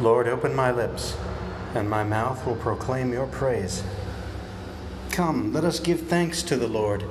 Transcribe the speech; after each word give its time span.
Lord, 0.00 0.26
open 0.26 0.54
my 0.54 0.72
lips, 0.72 1.16
and 1.74 1.88
my 1.88 2.02
mouth 2.02 2.46
will 2.46 2.56
proclaim 2.56 3.12
your 3.12 3.26
praise. 3.26 3.84
Come, 5.10 5.52
let 5.52 5.64
us 5.64 5.78
give 5.78 6.00
thanks 6.00 6.42
to 6.44 6.56
the 6.56 6.66
Lord, 6.66 7.04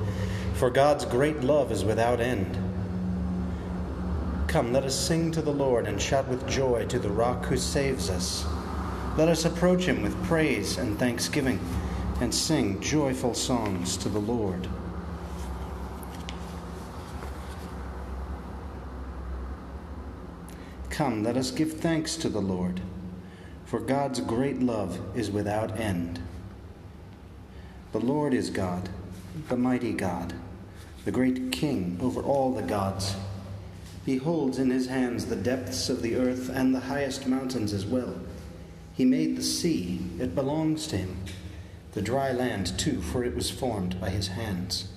for 0.56 0.70
God's 0.70 1.06
great 1.06 1.42
love 1.42 1.72
is 1.72 1.86
without 1.86 2.20
end. 2.20 2.58
Come, 4.48 4.74
let 4.74 4.84
us 4.84 5.00
sing 5.00 5.32
to 5.32 5.42
the 5.42 5.54
Lord 5.54 5.88
and 5.88 6.02
shout 6.02 6.28
with 6.28 6.48
joy 6.48 6.86
to 6.88 7.00
the 7.00 7.10
rock 7.10 7.46
who 7.46 7.56
saves 7.56 8.10
us. 8.10 8.46
Let 9.18 9.30
us 9.30 9.46
approach 9.46 9.84
him 9.84 10.02
with 10.02 10.24
praise 10.24 10.78
and 10.78 10.98
thanksgiving 10.98 11.60
and 12.20 12.34
sing 12.34 12.82
joyful 12.82 13.34
songs 13.34 13.96
to 13.98 14.10
the 14.10 14.20
Lord. 14.20 14.68
Come, 20.92 21.24
let 21.24 21.38
us 21.38 21.52
give 21.52 21.80
thanks 21.80 22.18
to 22.18 22.28
the 22.28 22.42
Lord, 22.42 22.82
for 23.64 23.80
God's 23.80 24.20
great 24.20 24.62
love 24.62 25.00
is 25.16 25.32
without 25.32 25.80
end. 25.80 26.20
The 27.94 28.00
Lord 28.00 28.34
is 28.34 28.50
God, 28.50 28.90
the 29.48 29.56
mighty 29.56 29.94
God, 29.94 30.34
the 31.06 31.12
great 31.12 31.50
King 31.52 31.98
over 32.02 32.22
all 32.22 32.54
the 32.54 32.62
gods. 32.62 33.16
He 34.06 34.18
holds 34.18 34.60
in 34.60 34.70
his 34.70 34.88
hands 34.88 35.26
the 35.26 35.36
depths 35.38 35.90
of 35.90 36.02
the 36.02 36.18
earth 36.18 36.50
and 36.50 36.76
the 36.76 36.82
highest 36.82 37.26
mountains 37.26 37.72
as 37.72 37.86
well. 37.86 38.20
He 38.94 39.06
made 39.06 39.38
the 39.38 39.44
sea, 39.44 40.02
it 40.20 40.36
belongs 40.36 40.88
to 40.88 40.98
him. 40.98 41.24
The 41.94 42.02
dry 42.02 42.34
land, 42.34 42.78
too, 42.78 43.02
for 43.02 43.24
it 43.24 43.36
was 43.36 43.50
formed 43.50 44.00
by 44.02 44.10
his 44.10 44.28
hands. 44.28 44.90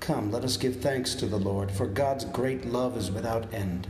Come, 0.00 0.30
let 0.30 0.44
us 0.44 0.58
give 0.58 0.76
thanks 0.76 1.14
to 1.14 1.26
the 1.26 1.38
Lord, 1.38 1.70
for 1.70 1.86
God's 1.86 2.26
great 2.26 2.66
love 2.66 2.96
is 2.96 3.10
without 3.10 3.52
end. 3.54 3.86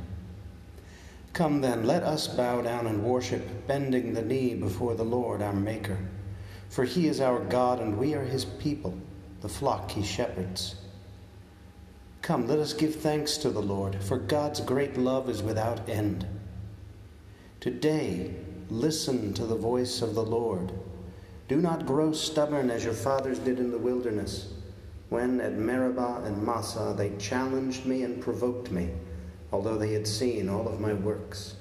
Come 1.32 1.62
then, 1.62 1.86
let 1.86 2.02
us 2.02 2.28
bow 2.28 2.60
down 2.60 2.86
and 2.86 3.02
worship, 3.02 3.66
bending 3.66 4.12
the 4.12 4.20
knee 4.20 4.54
before 4.54 4.94
the 4.94 5.04
Lord 5.04 5.40
our 5.40 5.54
Maker. 5.54 5.96
For 6.68 6.84
he 6.84 7.06
is 7.06 7.22
our 7.22 7.38
God, 7.38 7.80
and 7.80 7.96
we 7.96 8.12
are 8.14 8.24
his 8.24 8.44
people, 8.44 8.98
the 9.40 9.48
flock 9.48 9.90
he 9.90 10.02
shepherds. 10.02 10.74
Come, 12.20 12.46
let 12.46 12.58
us 12.58 12.74
give 12.74 12.96
thanks 12.96 13.38
to 13.38 13.48
the 13.48 13.62
Lord, 13.62 13.96
for 14.02 14.18
God's 14.18 14.60
great 14.60 14.98
love 14.98 15.30
is 15.30 15.42
without 15.42 15.88
end. 15.88 16.26
Today, 17.60 18.34
listen 18.68 19.32
to 19.32 19.46
the 19.46 19.56
voice 19.56 20.02
of 20.02 20.14
the 20.14 20.24
Lord. 20.24 20.70
Do 21.48 21.56
not 21.56 21.86
grow 21.86 22.12
stubborn 22.12 22.70
as 22.70 22.84
your 22.84 22.94
fathers 22.94 23.38
did 23.38 23.58
in 23.58 23.70
the 23.70 23.78
wilderness, 23.78 24.52
when 25.08 25.40
at 25.40 25.54
Meribah 25.54 26.24
and 26.24 26.42
Massah 26.42 26.94
they 26.94 27.16
challenged 27.16 27.86
me 27.86 28.02
and 28.02 28.20
provoked 28.22 28.70
me 28.70 28.90
although 29.52 29.76
they 29.76 29.92
had 29.92 30.06
seen 30.06 30.48
all 30.48 30.66
of 30.66 30.80
my 30.80 30.94
works. 30.94 31.56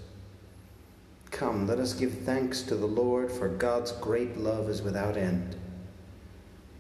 Come, 1.30 1.68
let 1.68 1.80
us 1.80 1.94
give 1.94 2.20
thanks 2.20 2.62
to 2.64 2.76
the 2.76 2.88
Lord, 2.88 3.32
for 3.32 3.48
God's 3.48 3.92
great 3.94 4.38
love 4.38 4.70
is 4.70 4.82
without 4.82 5.18
end. 5.18 5.56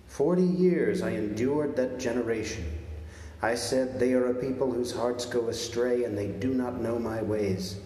Forty 0.07 0.43
years 0.43 1.01
I 1.01 1.11
endured 1.11 1.75
that 1.75 1.99
generation. 1.99 2.65
I 3.41 3.55
said, 3.55 3.99
They 3.99 4.13
are 4.13 4.27
a 4.27 4.35
people 4.35 4.71
whose 4.71 4.93
hearts 4.93 5.25
go 5.25 5.47
astray, 5.47 6.03
and 6.03 6.17
they 6.17 6.27
do 6.27 6.53
not 6.53 6.81
know 6.81 6.99
my 6.99 7.21
ways. 7.21 7.79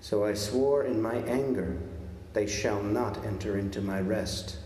So 0.00 0.24
I 0.24 0.34
swore 0.34 0.84
in 0.84 1.02
my 1.02 1.16
anger, 1.16 1.76
They 2.32 2.46
shall 2.46 2.82
not 2.82 3.24
enter 3.24 3.58
into 3.58 3.80
my 3.80 4.00
rest. 4.00 4.58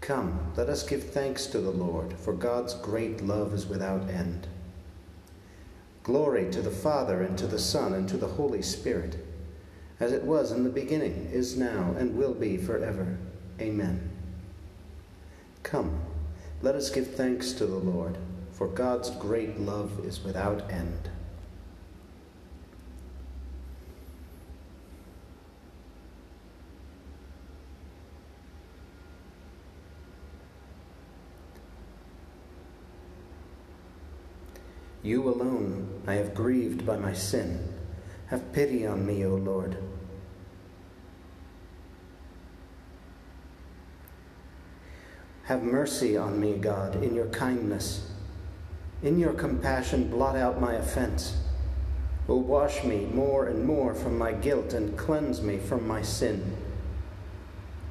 Come, 0.00 0.52
let 0.56 0.68
us 0.68 0.82
give 0.82 1.10
thanks 1.10 1.46
to 1.46 1.60
the 1.60 1.70
Lord, 1.70 2.14
for 2.18 2.32
God's 2.32 2.74
great 2.74 3.22
love 3.22 3.52
is 3.54 3.66
without 3.66 4.08
end. 4.08 4.48
Glory 6.10 6.50
to 6.50 6.60
the 6.60 6.72
Father, 6.72 7.22
and 7.22 7.38
to 7.38 7.46
the 7.46 7.56
Son, 7.56 7.94
and 7.94 8.08
to 8.08 8.16
the 8.16 8.26
Holy 8.26 8.62
Spirit, 8.62 9.24
as 10.00 10.10
it 10.10 10.24
was 10.24 10.50
in 10.50 10.64
the 10.64 10.68
beginning, 10.68 11.30
is 11.32 11.56
now, 11.56 11.94
and 11.96 12.16
will 12.16 12.34
be 12.34 12.56
forever. 12.56 13.16
Amen. 13.60 14.10
Come, 15.62 16.00
let 16.62 16.74
us 16.74 16.90
give 16.90 17.14
thanks 17.14 17.52
to 17.52 17.64
the 17.64 17.76
Lord, 17.76 18.18
for 18.50 18.66
God's 18.66 19.10
great 19.10 19.60
love 19.60 20.04
is 20.04 20.24
without 20.24 20.68
end. 20.68 21.10
You 35.04 35.28
alone 35.28 35.79
I 36.06 36.14
have 36.14 36.34
grieved 36.34 36.86
by 36.86 36.96
my 36.96 37.12
sin. 37.12 37.74
Have 38.26 38.52
pity 38.52 38.86
on 38.86 39.06
me, 39.06 39.24
O 39.24 39.34
Lord. 39.34 39.76
Have 45.44 45.62
mercy 45.62 46.16
on 46.16 46.40
me, 46.40 46.56
God, 46.58 47.02
in 47.02 47.14
your 47.14 47.26
kindness. 47.26 48.08
In 49.02 49.18
your 49.18 49.32
compassion, 49.32 50.08
blot 50.08 50.36
out 50.36 50.60
my 50.60 50.74
offense. 50.74 51.36
O 52.28 52.36
wash 52.36 52.84
me 52.84 53.06
more 53.06 53.48
and 53.48 53.64
more 53.64 53.92
from 53.92 54.16
my 54.16 54.30
guilt 54.30 54.72
and 54.72 54.96
cleanse 54.96 55.42
me 55.42 55.58
from 55.58 55.88
my 55.88 56.02
sin. 56.02 56.56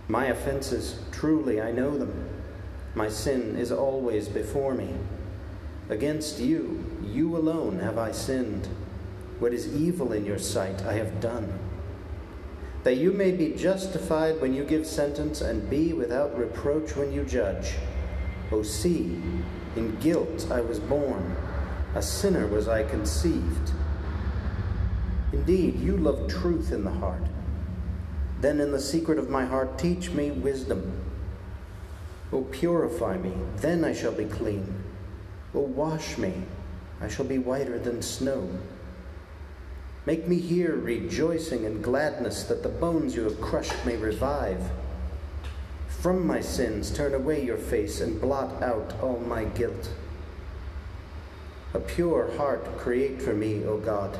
My 0.07 0.27
offenses, 0.27 0.99
truly 1.11 1.61
I 1.61 1.73
know 1.73 1.97
them. 1.97 2.29
My 2.95 3.09
sin 3.09 3.57
is 3.57 3.71
always 3.71 4.29
before 4.29 4.73
me. 4.73 4.95
Against 5.89 6.39
you, 6.39 6.88
you 7.09 7.35
alone 7.35 7.79
have 7.79 7.97
I 7.97 8.11
sinned. 8.11 8.67
What 9.39 9.53
is 9.53 9.75
evil 9.75 10.13
in 10.13 10.25
your 10.25 10.39
sight 10.39 10.83
I 10.83 10.93
have 10.93 11.19
done. 11.19 11.59
That 12.83 12.97
you 12.97 13.11
may 13.11 13.31
be 13.31 13.53
justified 13.53 14.39
when 14.39 14.53
you 14.53 14.63
give 14.63 14.87
sentence 14.87 15.41
and 15.41 15.69
be 15.69 15.93
without 15.93 16.37
reproach 16.37 16.95
when 16.95 17.11
you 17.11 17.23
judge. 17.23 17.73
O 18.51 18.63
see, 18.63 19.21
in 19.75 19.97
guilt 19.99 20.47
I 20.49 20.61
was 20.61 20.79
born, 20.79 21.35
a 21.95 22.01
sinner 22.01 22.47
was 22.47 22.67
I 22.67 22.83
conceived. 22.83 23.71
Indeed, 25.31 25.79
you 25.79 25.97
love 25.97 26.27
truth 26.27 26.71
in 26.71 26.83
the 26.83 26.91
heart. 26.91 27.23
Then 28.41 28.59
in 28.59 28.71
the 28.71 28.79
secret 28.79 29.19
of 29.19 29.29
my 29.29 29.45
heart, 29.45 29.77
teach 29.77 30.11
me 30.11 30.31
wisdom. 30.31 31.01
O 32.31 32.43
purify 32.43 33.17
me, 33.17 33.33
then 33.57 33.83
I 33.83 33.93
shall 33.93 34.11
be 34.11 34.25
clean. 34.25 34.83
O 35.53 35.59
wash 35.61 36.17
me, 36.17 36.33
I 37.01 37.07
shall 37.07 37.25
be 37.25 37.37
whiter 37.37 37.79
than 37.79 38.01
snow. 38.01 38.49
Make 40.05 40.27
me 40.27 40.39
hear 40.39 40.75
rejoicing 40.75 41.65
and 41.65 41.83
gladness, 41.83 42.43
that 42.43 42.63
the 42.63 42.69
bones 42.69 43.15
you 43.15 43.23
have 43.23 43.39
crushed 43.41 43.85
may 43.85 43.95
revive. 43.95 44.63
From 45.87 46.25
my 46.25 46.41
sins 46.41 46.91
turn 46.91 47.13
away 47.13 47.43
your 47.43 47.57
face 47.57 48.01
and 48.01 48.19
blot 48.19 48.63
out 48.63 48.93
all 49.01 49.19
my 49.19 49.43
guilt. 49.45 49.91
A 51.73 51.79
pure 51.79 52.31
heart 52.37 52.77
create 52.77 53.21
for 53.21 53.33
me, 53.33 53.63
O 53.65 53.77
God. 53.77 54.17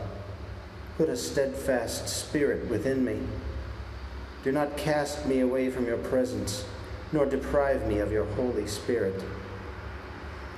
Put 0.98 1.10
a 1.10 1.18
steadfast 1.18 2.08
spirit 2.08 2.70
within 2.70 3.04
me. 3.04 3.18
Do 4.44 4.52
not 4.52 4.78
cast 4.78 5.26
me 5.26 5.40
away 5.40 5.70
from 5.70 5.86
your 5.86 5.98
presence, 5.98 6.66
nor 7.12 7.26
deprive 7.26 7.88
me 7.88 8.00
of 8.00 8.12
your 8.12 8.26
Holy 8.26 8.68
Spirit. 8.68 9.24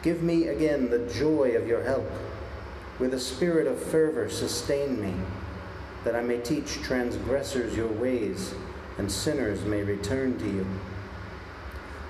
Give 0.03 0.23
me 0.23 0.47
again 0.47 0.89
the 0.89 1.07
joy 1.13 1.51
of 1.51 1.67
your 1.67 1.84
help. 1.84 2.09
With 2.97 3.13
a 3.13 3.19
spirit 3.19 3.67
of 3.67 3.81
fervor, 3.81 4.29
sustain 4.29 5.00
me, 5.00 5.13
that 6.03 6.16
I 6.16 6.22
may 6.22 6.39
teach 6.39 6.81
transgressors 6.81 7.75
your 7.75 7.88
ways, 7.88 8.56
and 8.97 9.11
sinners 9.11 9.63
may 9.63 9.84
return 9.84 10.40
to 10.40 10.45
you. 10.45 10.66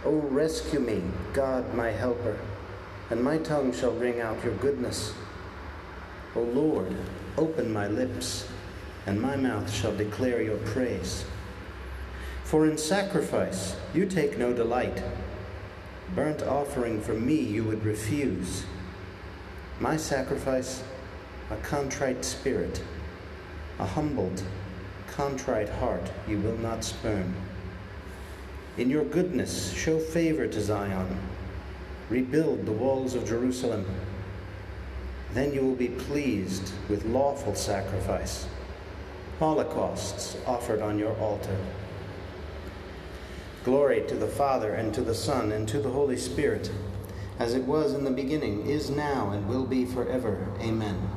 O 0.06 0.12
rescue 0.12 0.80
me, 0.80 1.04
God 1.34 1.74
my 1.74 1.92
helper, 1.92 2.38
and 3.10 3.22
my 3.22 3.38
tongue 3.38 3.74
shall 3.74 3.92
ring 3.92 4.22
out 4.22 4.44
your 4.44 4.56
goodness. 4.56 5.14
O 6.36 6.42
Lord, 6.42 6.96
open 7.38 7.74
my 7.74 7.88
lips, 7.88 8.48
and 9.06 9.22
my 9.22 9.36
mouth 9.36 9.72
shall 9.72 9.96
declare 9.96 10.42
your 10.42 10.58
praise. 10.58 11.26
For 12.46 12.66
in 12.66 12.78
sacrifice 12.78 13.76
you 13.94 14.06
take 14.06 14.38
no 14.38 14.54
delight 14.54 15.04
burnt 16.16 16.44
offering 16.44 17.02
from 17.02 17.26
me 17.26 17.36
you 17.36 17.64
would 17.64 17.86
refuse. 17.86 18.66
My 19.80 19.98
sacrifice, 19.98 20.84
a 21.50 21.56
contrite 21.58 22.26
spirit, 22.26 22.84
a 23.80 23.86
humbled, 23.86 24.44
contrite 25.08 25.70
heart 25.70 26.12
you 26.28 26.38
will 26.40 26.58
not 26.58 26.84
spurn. 26.84 27.34
In 28.78 28.90
your 28.90 29.06
goodness, 29.06 29.74
show 29.74 30.00
favor 30.00 30.48
to 30.48 30.62
Zion. 30.62 31.18
Rebuild 32.10 32.66
the 32.66 32.72
walls 32.72 33.16
of 33.16 33.28
Jerusalem. 33.28 33.86
Then 35.34 35.54
you 35.54 35.62
will 35.62 35.76
be 35.76 35.90
pleased 35.90 36.74
with 36.90 37.06
lawful 37.06 37.56
sacrifice, 37.56 38.48
holocausts 39.40 40.38
offered 40.46 40.82
on 40.82 41.00
your 41.00 41.18
altar. 41.20 41.58
Glory 43.64 44.04
to 44.08 44.16
the 44.16 44.28
Father, 44.28 44.74
and 44.74 44.94
to 44.94 45.02
the 45.02 45.14
Son, 45.14 45.52
and 45.52 45.68
to 45.68 45.80
the 45.80 45.92
Holy 45.92 46.18
Spirit, 46.18 46.72
as 47.38 47.54
it 47.54 47.64
was 47.64 47.94
in 47.94 48.04
the 48.04 48.12
beginning, 48.12 48.66
is 48.66 48.90
now, 48.90 49.30
and 49.30 49.48
will 49.48 49.66
be 49.66 49.86
forever. 49.86 50.48
Amen. 50.60 51.10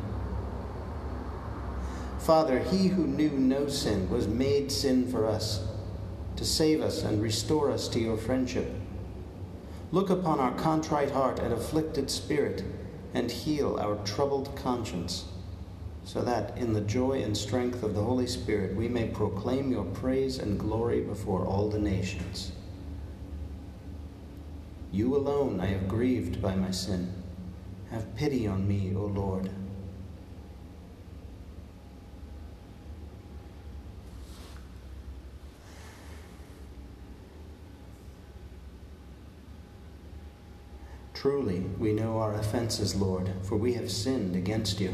Father, 2.19 2.59
he 2.59 2.89
who 2.89 3.07
knew 3.07 3.31
no 3.31 3.67
sin 3.69 4.11
was 4.11 4.27
made 4.27 4.71
sin 4.71 5.11
for 5.11 5.27
us, 5.27 5.67
to 6.37 6.45
save 6.45 6.83
us 6.83 7.03
and 7.03 7.23
restore 7.23 7.71
us 7.71 7.89
to 7.89 7.99
your 8.01 8.17
friendship. 8.17 8.71
Look 9.91 10.11
upon 10.11 10.39
our 10.39 10.55
contrite 10.55 11.13
heart 11.13 11.39
and 11.39 11.53
afflicted 11.53 12.11
spirit, 12.11 12.63
and 13.15 13.31
heal 13.31 13.79
our 13.79 13.97
troubled 14.05 14.55
conscience, 14.57 15.25
so 16.05 16.23
that 16.23 16.57
in 16.59 16.73
the 16.73 16.83
joy 16.83 17.23
and 17.23 17.37
strength 17.37 17.83
of 17.83 17.95
the 17.95 18.03
Holy 18.03 18.27
Spirit 18.27 18.77
we 18.77 18.89
may 18.89 19.09
proclaim 19.09 19.71
your 19.71 19.85
praise 19.85 20.39
and 20.39 20.59
glory 20.59 21.01
before 21.01 21.47
all 21.47 21.69
the 21.69 21.79
nations. 21.79 22.53
You 24.93 25.17
alone 25.17 25.61
I 25.61 25.67
have 25.67 25.89
grieved 25.89 26.41
by 26.41 26.55
my 26.55 26.71
sin. 26.71 27.13
Have 27.91 28.15
pity 28.15 28.47
on 28.47 28.69
me, 28.69 28.93
O 28.95 29.07
Lord. 29.07 29.51
Truly, 41.15 41.61
we 41.79 41.95
know 41.95 42.19
our 42.19 42.35
offenses, 42.35 42.95
Lord, 42.95 43.33
for 43.43 43.57
we 43.57 43.73
have 43.75 43.91
sinned 43.91 44.37
against 44.37 44.79
you. 44.79 44.93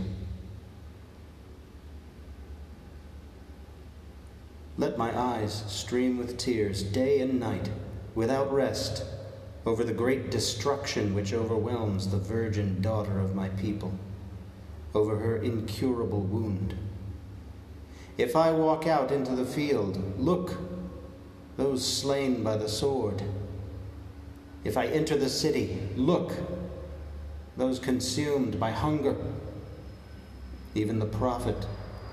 Let 4.80 4.96
my 4.96 5.14
eyes 5.14 5.62
stream 5.66 6.16
with 6.16 6.38
tears 6.38 6.82
day 6.82 7.20
and 7.20 7.38
night, 7.38 7.68
without 8.14 8.50
rest 8.50 9.04
over 9.66 9.84
the 9.84 9.92
great 9.92 10.30
destruction 10.30 11.12
which 11.14 11.34
overwhelms 11.34 12.08
the 12.08 12.16
virgin 12.16 12.80
daughter 12.80 13.18
of 13.20 13.34
my 13.34 13.50
people, 13.50 13.92
over 14.94 15.18
her 15.18 15.36
incurable 15.36 16.22
wound. 16.22 16.78
If 18.16 18.34
I 18.34 18.52
walk 18.52 18.86
out 18.86 19.12
into 19.12 19.36
the 19.36 19.44
field, 19.44 20.18
look, 20.18 20.56
those 21.58 21.86
slain 21.86 22.42
by 22.42 22.56
the 22.56 22.66
sword. 22.66 23.22
If 24.64 24.78
I 24.78 24.86
enter 24.86 25.18
the 25.18 25.28
city, 25.28 25.78
look, 25.94 26.32
those 27.58 27.78
consumed 27.78 28.58
by 28.58 28.70
hunger. 28.70 29.14
Even 30.74 30.98
the 30.98 31.04
prophet 31.04 31.66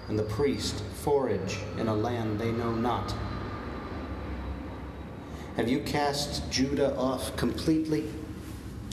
and 0.09 0.17
the 0.17 0.23
priest 0.23 0.83
forage 1.03 1.59
in 1.77 1.87
a 1.87 1.95
land 1.95 2.39
they 2.39 2.51
know 2.51 2.73
not. 2.73 3.13
Have 5.57 5.67
you 5.67 5.79
cast 5.79 6.49
Judah 6.51 6.95
off 6.95 7.35
completely? 7.35 8.05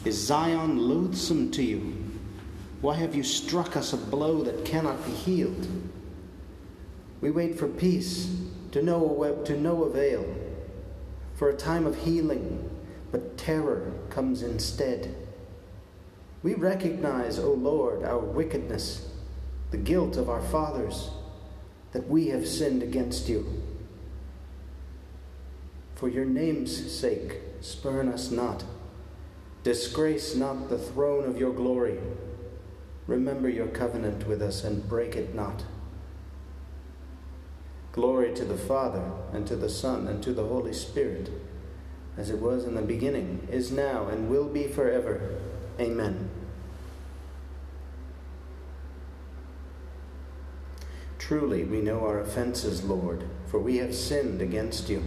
Is 0.05 0.19
Zion 0.19 0.78
loathsome 0.78 1.50
to 1.52 1.62
you? 1.62 1.94
Why 2.81 2.94
have 2.96 3.14
you 3.14 3.22
struck 3.22 3.76
us 3.76 3.93
a 3.93 3.96
blow 3.96 4.43
that 4.43 4.64
cannot 4.64 5.05
be 5.06 5.12
healed? 5.12 5.69
We 7.20 7.31
wait 7.31 7.58
for 7.58 7.69
peace 7.69 8.34
to 8.72 8.82
no, 8.82 9.43
to 9.44 9.58
no 9.58 9.84
avail, 9.84 10.26
for 11.34 11.49
a 11.49 11.56
time 11.56 11.87
of 11.87 11.96
healing, 11.96 12.70
but 13.12 13.38
terror 13.38 13.93
comes 14.11 14.43
instead. 14.43 15.14
We 16.43 16.55
recognize, 16.55 17.38
O 17.38 17.52
Lord, 17.52 18.02
our 18.02 18.19
wickedness, 18.19 19.08
the 19.75 19.81
guilt 19.81 20.17
of 20.17 20.31
our 20.31 20.41
fathers, 20.41 21.11
that 21.91 22.06
we 22.09 22.29
have 22.29 22.47
sinned 22.47 22.81
against 22.81 23.29
you. 23.29 23.61
For 25.97 26.09
your 26.09 26.25
name's 26.25 26.93
sake, 26.93 27.41
spurn 27.61 28.09
us 28.09 28.31
not. 28.31 28.62
Disgrace 29.65 30.37
not 30.37 30.69
the 30.69 30.79
throne 30.79 31.25
of 31.29 31.41
your 31.41 31.53
glory. 31.53 31.99
Remember 33.09 33.49
your 33.49 33.67
covenant 33.67 34.29
with 34.29 34.41
us 34.41 34.62
and 34.62 34.88
break 34.88 35.17
it 35.17 35.35
not. 35.35 35.65
Glory 37.91 38.32
to 38.32 38.44
the 38.44 38.56
Father, 38.56 39.11
and 39.32 39.44
to 39.49 39.56
the 39.56 39.69
Son, 39.69 40.06
and 40.06 40.23
to 40.23 40.32
the 40.32 40.47
Holy 40.47 40.73
Spirit, 40.73 41.31
as 42.17 42.31
it 42.31 42.38
was 42.38 42.65
in 42.65 42.76
the 42.76 42.82
beginning, 42.82 43.49
is 43.50 43.73
now, 43.73 44.06
and 44.06 44.31
will 44.31 44.49
be 44.49 44.69
forever. 44.69 45.41
Amen. 45.81 46.31
Truly, 51.26 51.65
we 51.65 51.81
know 51.81 52.00
our 52.00 52.21
offenses, 52.21 52.85
Lord, 52.85 53.25
for 53.47 53.59
we 53.59 53.79
have 53.79 53.94
sinned 53.94 54.43
against 54.43 54.91
you. 54.91 55.03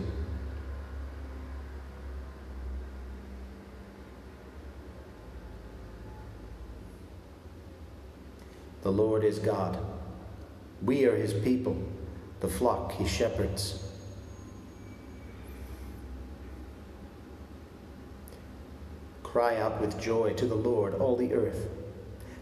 The 8.81 8.91
Lord 8.91 9.23
is 9.23 9.37
God. 9.37 9.77
We 10.81 11.05
are 11.05 11.15
his 11.15 11.35
people, 11.35 11.77
the 12.39 12.47
flock 12.47 12.93
he 12.93 13.07
shepherds. 13.07 13.87
Cry 19.21 19.57
out 19.57 19.79
with 19.79 20.01
joy 20.01 20.33
to 20.33 20.47
the 20.47 20.55
Lord, 20.55 20.95
all 20.95 21.15
the 21.15 21.35
earth. 21.35 21.69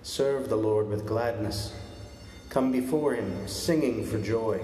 Serve 0.02 0.48
the 0.48 0.56
Lord 0.56 0.88
with 0.88 1.06
gladness. 1.06 1.74
Come 2.56 2.72
before 2.72 3.14
him, 3.14 3.50
singing 3.50 4.06
for 4.06 4.18
joy. 4.18 4.62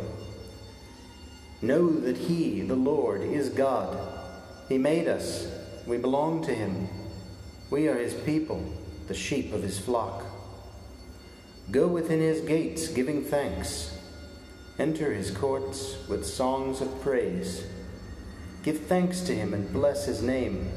Know 1.62 1.90
that 1.90 2.16
he, 2.16 2.62
the 2.62 2.74
Lord, 2.74 3.22
is 3.22 3.50
God. 3.50 4.00
He 4.70 4.78
made 4.78 5.10
us. 5.10 5.46
We 5.86 5.98
belong 5.98 6.42
to 6.46 6.56
him. 6.56 6.88
We 7.70 7.90
are 7.90 7.98
his 7.98 8.14
people, 8.14 8.64
the 9.10 9.14
sheep 9.14 9.52
of 9.52 9.62
his 9.62 9.78
flock. 9.78 10.24
Go 11.70 11.86
within 11.86 12.22
his 12.22 12.40
gates 12.40 12.88
giving 12.88 13.26
thanks. 13.26 13.94
Enter 14.80 15.12
his 15.12 15.30
courts 15.30 15.98
with 16.08 16.26
songs 16.26 16.80
of 16.80 17.02
praise. 17.02 17.66
Give 18.64 18.80
thanks 18.80 19.20
to 19.24 19.36
him 19.36 19.54
and 19.54 19.74
bless 19.74 20.06
his 20.06 20.22
name. 20.22 20.72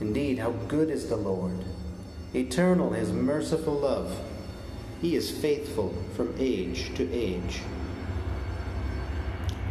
Indeed, 0.00 0.38
how 0.38 0.52
good 0.68 0.90
is 0.90 1.08
the 1.08 1.16
Lord! 1.16 1.64
Eternal 2.32 2.90
his 2.90 3.10
merciful 3.10 3.74
love. 3.74 4.16
He 5.02 5.16
is 5.16 5.32
faithful 5.32 5.92
from 6.14 6.32
age 6.38 6.94
to 6.94 7.12
age. 7.12 7.60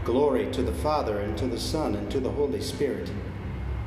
Glory 0.03 0.51
to 0.51 0.61
the 0.61 0.73
Father, 0.73 1.21
and 1.21 1.37
to 1.37 1.47
the 1.47 1.59
Son, 1.59 1.95
and 1.95 2.11
to 2.11 2.19
the 2.19 2.31
Holy 2.31 2.59
Spirit, 2.59 3.09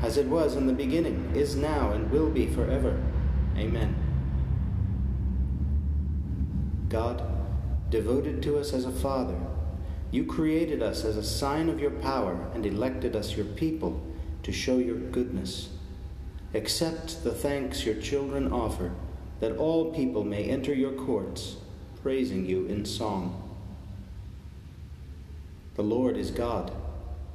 as 0.00 0.16
it 0.16 0.26
was 0.26 0.56
in 0.56 0.66
the 0.66 0.72
beginning, 0.72 1.32
is 1.36 1.54
now, 1.54 1.90
and 1.90 2.10
will 2.10 2.30
be 2.30 2.46
forever. 2.46 2.98
Amen. 3.58 3.94
God, 6.88 7.22
devoted 7.90 8.42
to 8.44 8.56
us 8.56 8.72
as 8.72 8.86
a 8.86 8.92
Father, 8.92 9.38
you 10.10 10.24
created 10.24 10.82
us 10.82 11.04
as 11.04 11.18
a 11.18 11.22
sign 11.22 11.68
of 11.68 11.78
your 11.78 11.90
power 11.90 12.50
and 12.54 12.64
elected 12.64 13.14
us 13.14 13.36
your 13.36 13.44
people 13.44 14.00
to 14.44 14.52
show 14.52 14.78
your 14.78 14.96
goodness. 14.96 15.68
Accept 16.54 17.22
the 17.22 17.32
thanks 17.32 17.84
your 17.84 17.96
children 17.96 18.50
offer, 18.50 18.92
that 19.44 19.58
all 19.58 19.92
people 19.92 20.24
may 20.24 20.44
enter 20.44 20.72
your 20.72 20.92
courts, 20.92 21.56
praising 22.02 22.46
you 22.46 22.64
in 22.64 22.82
song. 22.82 23.54
The 25.74 25.82
Lord 25.82 26.16
is 26.16 26.30
God. 26.30 26.72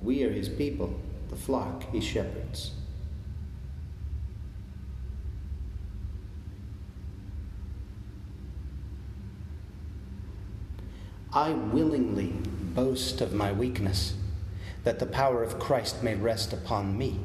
We 0.02 0.24
are 0.24 0.32
his 0.32 0.50
people, 0.50 1.00
the 1.30 1.36
flock 1.36 1.84
he 1.92 2.02
shepherds. 2.02 2.72
I 11.32 11.52
willingly 11.52 12.34
boast 12.74 13.22
of 13.22 13.36
my 13.36 13.52
weakness, 13.52 14.16
that 14.84 14.98
the 14.98 15.06
power 15.06 15.44
of 15.44 15.60
Christ 15.60 16.02
may 16.02 16.16
rest 16.16 16.54
upon 16.54 16.98
me. 16.98 17.20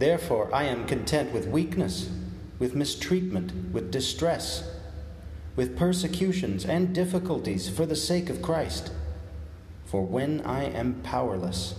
Therefore, 0.00 0.52
I 0.52 0.64
am 0.64 0.84
content 0.84 1.32
with 1.32 1.46
weakness, 1.46 2.10
with 2.58 2.74
mistreatment, 2.74 3.72
with 3.72 3.90
distress, 3.90 4.68
with 5.56 5.76
persecutions 5.76 6.64
and 6.64 6.94
difficulties 6.94 7.68
for 7.68 7.86
the 7.86 7.96
sake 7.96 8.30
of 8.30 8.42
Christ. 8.42 8.92
For 9.84 10.02
when 10.02 10.40
I 10.42 10.64
am 10.64 11.00
powerless, 11.02 11.74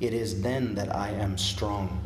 it 0.00 0.12
is 0.12 0.42
then 0.42 0.74
that 0.74 0.94
I 0.94 1.10
am 1.10 1.38
strong. 1.38 2.00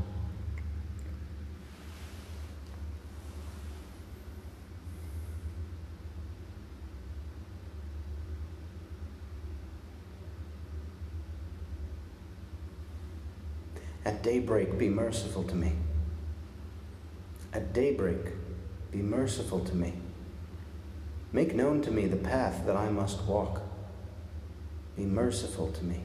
At 14.05 14.23
daybreak, 14.23 14.79
be 14.79 14.89
merciful 14.89 15.45
to 15.45 15.55
me. 15.55 15.73
At 17.59 17.73
daybreak, 17.73 18.35
be 18.93 18.99
merciful 18.99 19.59
to 19.65 19.75
me. 19.75 19.95
Make 21.33 21.57
known 21.57 21.83
to 21.83 21.91
me 21.91 22.07
the 22.07 22.15
path 22.15 22.65
that 22.67 22.77
I 22.77 22.89
must 22.89 23.25
walk. 23.25 23.63
Be 24.97 25.03
merciful 25.03 25.73
to 25.73 25.85
me. 25.85 26.05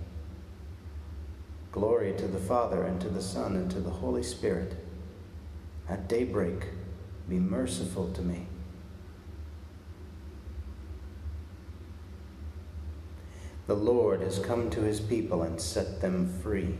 Glory 1.71 2.13
to 2.13 2.27
the 2.27 2.39
Father, 2.39 2.81
and 2.81 2.99
to 3.01 3.07
the 3.07 3.21
Son, 3.21 3.55
and 3.55 3.69
to 3.69 3.79
the 3.79 3.91
Holy 3.91 4.23
Spirit. 4.23 4.83
At 5.87 6.09
daybreak, 6.09 6.69
be 7.29 7.37
merciful 7.37 8.11
to 8.13 8.23
me. 8.23 8.47
The 13.67 13.75
Lord 13.75 14.21
has 14.21 14.39
come 14.39 14.71
to 14.71 14.81
his 14.81 14.99
people 14.99 15.43
and 15.43 15.61
set 15.61 16.01
them 16.01 16.33
free. 16.41 16.79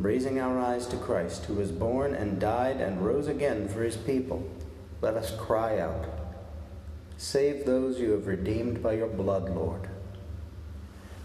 Raising 0.00 0.40
our 0.40 0.58
eyes 0.58 0.86
to 0.86 0.96
Christ, 0.96 1.44
who 1.44 1.54
was 1.54 1.70
born 1.70 2.14
and 2.14 2.40
died 2.40 2.80
and 2.80 3.04
rose 3.04 3.28
again 3.28 3.68
for 3.68 3.82
his 3.82 3.98
people, 3.98 4.48
let 5.02 5.14
us 5.14 5.30
cry 5.36 5.78
out 5.78 6.06
Save 7.18 7.66
those 7.66 8.00
you 8.00 8.12
have 8.12 8.26
redeemed 8.26 8.82
by 8.82 8.94
your 8.94 9.06
blood, 9.06 9.54
Lord. 9.54 9.90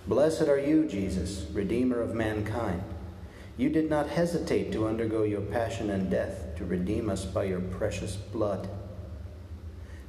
Blessed 0.08 0.50
are 0.50 0.60
you, 0.60 0.86
Jesus, 0.90 1.46
Redeemer 1.54 2.02
of 2.02 2.14
mankind. 2.14 2.84
You 3.56 3.70
did 3.70 3.90
not 3.90 4.10
hesitate 4.10 4.74
to 4.74 4.88
undergo 4.88 5.24
your 5.24 5.40
passion 5.40 5.90
and 5.90 6.12
death 6.12 6.58
to 6.58 6.66
redeem 6.66 7.10
us 7.10 7.24
by 7.24 7.46
your 7.46 7.62
precious 7.62 8.18
blood. 8.18 8.68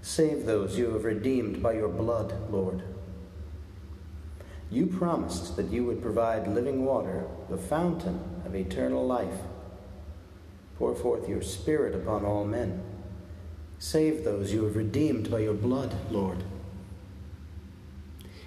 Save 0.02 0.44
those 0.44 0.76
you 0.76 0.90
have 0.90 1.04
redeemed 1.04 1.62
by 1.62 1.74
your 1.74 1.88
blood, 1.88 2.50
Lord. 2.50 2.82
You 4.70 4.86
promised 4.86 5.56
that 5.56 5.70
you 5.70 5.84
would 5.84 6.02
provide 6.02 6.48
living 6.48 6.84
water, 6.84 7.26
the 7.48 7.56
fountain 7.56 8.20
of 8.44 8.54
eternal 8.54 9.06
life. 9.06 9.40
Pour 10.76 10.94
forth 10.94 11.28
your 11.28 11.42
Spirit 11.42 11.94
upon 11.94 12.24
all 12.24 12.44
men. 12.44 12.82
Save 13.78 14.24
those 14.24 14.52
you 14.52 14.64
have 14.64 14.76
redeemed 14.76 15.30
by 15.30 15.40
your 15.40 15.54
blood, 15.54 15.94
Lord. 16.10 16.42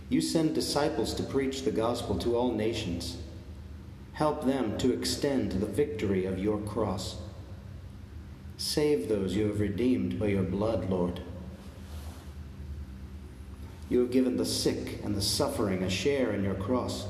You 0.09 0.21
send 0.21 0.55
disciples 0.55 1.13
to 1.15 1.23
preach 1.23 1.63
the 1.63 1.71
gospel 1.71 2.17
to 2.19 2.35
all 2.35 2.51
nations. 2.51 3.17
Help 4.13 4.45
them 4.45 4.77
to 4.79 4.91
extend 4.91 5.53
the 5.53 5.65
victory 5.65 6.25
of 6.25 6.39
your 6.39 6.57
cross. 6.57 7.17
Save 8.57 9.07
those 9.07 9.35
you 9.35 9.47
have 9.47 9.59
redeemed 9.61 10.19
by 10.19 10.27
your 10.27 10.43
blood, 10.43 10.89
Lord. 10.89 11.21
You 13.89 13.99
have 14.01 14.11
given 14.11 14.37
the 14.37 14.45
sick 14.45 14.99
and 15.03 15.15
the 15.15 15.21
suffering 15.21 15.83
a 15.83 15.89
share 15.89 16.31
in 16.31 16.43
your 16.43 16.53
cross. 16.53 17.07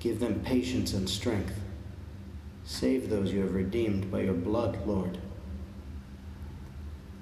Give 0.00 0.18
them 0.18 0.40
patience 0.40 0.92
and 0.92 1.08
strength. 1.08 1.54
Save 2.64 3.08
those 3.08 3.32
you 3.32 3.40
have 3.42 3.54
redeemed 3.54 4.10
by 4.10 4.22
your 4.22 4.34
blood, 4.34 4.84
Lord. 4.86 5.18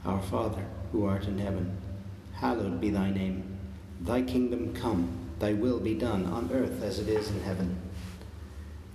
Our 0.07 0.23
Father, 0.23 0.65
who 0.91 1.05
art 1.05 1.27
in 1.27 1.39
heaven, 1.39 1.77
hallowed 2.35 2.81
be 2.81 2.89
thy 2.89 3.11
name. 3.11 3.59
Thy 4.01 4.23
kingdom 4.23 4.75
come, 4.75 5.19
thy 5.39 5.53
will 5.53 5.79
be 5.79 5.95
done 5.95 6.25
on 6.25 6.51
earth 6.53 6.83
as 6.83 6.99
it 6.99 7.09
is 7.09 7.29
in 7.29 7.41
heaven. 7.43 7.77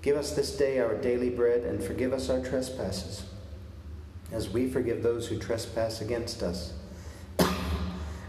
Give 0.02 0.18
us 0.18 0.32
this 0.32 0.58
day 0.58 0.80
our 0.80 0.96
daily 0.96 1.30
bread 1.30 1.62
and 1.62 1.84
forgive 1.84 2.14
us 2.14 2.30
our 2.30 2.44
trespasses, 2.44 3.26
as 4.32 4.50
we 4.50 4.70
forgive 4.70 5.04
those 5.04 5.28
who 5.28 5.38
trespass 5.38 6.02
against 6.02 6.42
us 6.42 6.74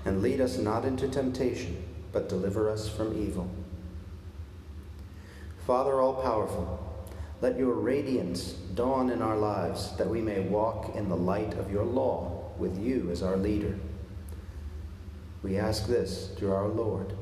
and 0.08 0.22
lead 0.22 0.40
us 0.40 0.56
not 0.56 0.86
into 0.86 1.06
temptation, 1.06 1.84
but 2.12 2.30
deliver 2.30 2.70
us 2.70 2.88
from 2.88 3.22
evil. 3.22 3.48
Father 5.66 6.00
all 6.00 6.14
powerful, 6.14 7.06
let 7.42 7.58
your 7.58 7.74
radiance 7.74 8.52
dawn 8.74 9.10
in 9.10 9.20
our 9.20 9.36
lives 9.36 9.94
that 9.98 10.08
we 10.08 10.22
may 10.22 10.40
walk 10.40 10.96
in 10.96 11.10
the 11.10 11.16
light 11.16 11.52
of 11.58 11.70
your 11.70 11.84
law 11.84 12.50
with 12.56 12.82
you 12.82 13.10
as 13.10 13.22
our 13.22 13.36
leader. 13.36 13.78
We 15.42 15.58
ask 15.58 15.86
this 15.86 16.28
through 16.38 16.54
our 16.54 16.68
Lord, 16.68 17.12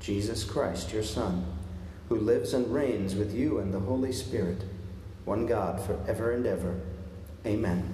Jesus 0.00 0.42
Christ, 0.42 0.92
your 0.92 1.04
Son, 1.04 1.46
who 2.08 2.16
lives 2.16 2.52
and 2.52 2.74
reigns 2.74 3.14
with 3.14 3.32
you 3.32 3.60
and 3.60 3.72
the 3.72 3.78
Holy 3.78 4.12
Spirit, 4.12 4.64
one 5.24 5.46
God 5.46 5.80
for 5.80 5.98
ever 6.08 6.32
and 6.32 6.46
ever. 6.46 6.80
Amen. 7.46 7.93